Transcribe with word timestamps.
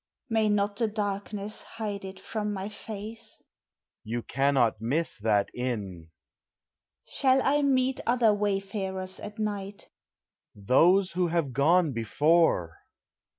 May 0.31 0.49
not 0.49 0.77
the 0.77 0.87
darkness 0.87 1.61
hide 1.61 2.03
it 2.03 2.19
from 2.19 2.51
my 2.51 2.69
face? 2.69 3.39
You 4.03 4.23
cannot 4.23 4.81
miss 4.81 5.19
that 5.19 5.51
inn. 5.53 6.09
Shall 7.07 7.39
I 7.43 7.61
meet 7.61 7.99
other 8.07 8.33
wayfarers 8.33 9.19
at 9.19 9.37
night? 9.37 9.89
Those 10.55 11.13
tvho 11.13 11.29
have 11.29 11.53
gone 11.53 11.91
before. 11.91 12.79